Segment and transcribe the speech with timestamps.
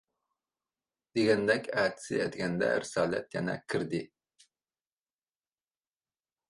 [1.17, 4.01] دېگەندەك ئەتىسى ئەتىگەندە رىسالەت يەنە كىردى.